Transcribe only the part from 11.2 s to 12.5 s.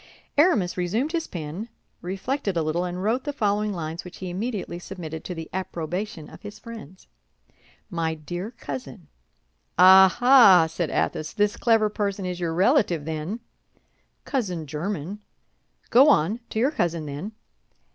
"This clever person is